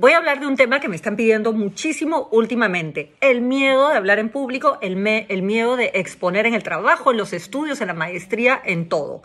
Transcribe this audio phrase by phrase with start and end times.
[0.00, 3.96] Voy a hablar de un tema que me están pidiendo muchísimo últimamente, el miedo de
[3.96, 7.94] hablar en público, el, miedo de exponer en el trabajo, en los estudios, en la
[7.94, 9.22] maestría, en todo.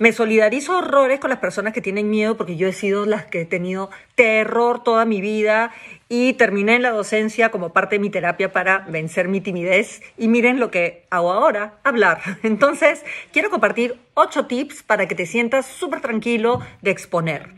[0.00, 3.42] Me solidarizo horrores con las personas que tienen miedo porque yo he sido las que
[3.42, 5.70] he tenido terror toda mi vida
[6.08, 10.26] y terminé en la docencia como parte de mi terapia para vencer mi timidez y
[10.26, 12.20] miren lo que hago ahora, hablar.
[12.42, 17.50] Entonces, quiero compartir ocho tips para que te sientas súper tranquilo de exponer.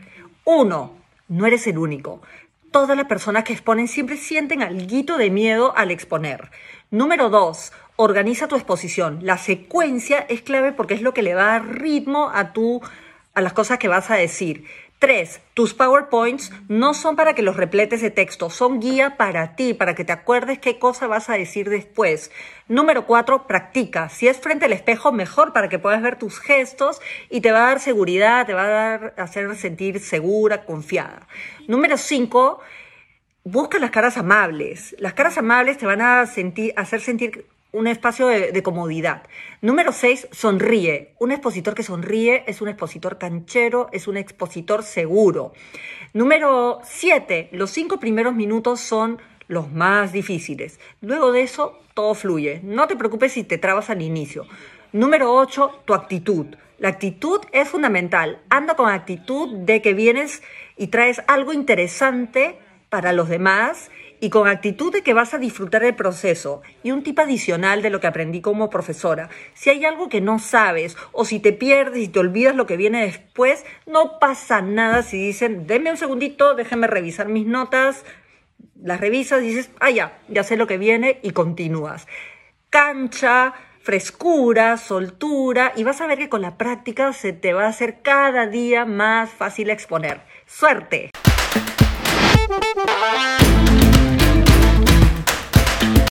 [0.45, 2.21] Uno, no eres el único.
[2.73, 6.49] Todas las personas que exponen siempre sienten algo de miedo al exponer.
[6.89, 9.19] Número dos, organiza tu exposición.
[9.21, 12.81] La secuencia es clave porque es lo que le va a dar ritmo a, tu,
[13.35, 14.65] a las cosas que vas a decir.
[15.03, 19.73] Tres, tus PowerPoints no son para que los repletes de texto, son guía para ti,
[19.73, 22.31] para que te acuerdes qué cosa vas a decir después.
[22.69, 24.07] Número cuatro, practica.
[24.07, 27.65] Si es frente al espejo, mejor para que puedas ver tus gestos y te va
[27.65, 31.27] a dar seguridad, te va a dar, hacer sentir segura, confiada.
[31.67, 32.61] Número cinco,
[33.43, 34.95] busca las caras amables.
[34.99, 39.23] Las caras amables te van a sentir, hacer sentir un espacio de, comodidad.
[39.61, 41.15] Número 6, sonríe.
[41.19, 45.53] Un expositor que sonríe es un expositor canchero, es un expositor seguro.
[46.13, 50.79] Número 7, los cinco primeros minutos son los más difíciles.
[51.01, 52.61] Luego de eso, todo fluye.
[52.63, 54.45] No te preocupes si te trabas al inicio.
[54.91, 56.45] Número 8, tu actitud.
[56.77, 58.39] La actitud es fundamental.
[58.49, 60.43] Anda con actitud de que vienes
[60.77, 62.59] y traes algo interesante
[62.93, 66.61] para los demás y con actitud de que vas a disfrutar el proceso.
[66.83, 70.37] Y un tip adicional de lo que aprendí como profesora, si hay algo que no
[70.37, 75.01] sabes o si te pierdes y te olvidas lo que viene después, no pasa nada
[75.01, 78.05] si dicen, denme un segundito, déjame revisar mis notas,
[78.79, 82.07] las revisas dices, ah, ya, ya sé lo que viene y continúas.
[82.69, 87.69] Cancha, frescura, soltura y vas a ver que con la práctica se te va a
[87.69, 90.21] hacer cada día más fácil exponer.
[90.45, 91.09] ¡Suerte!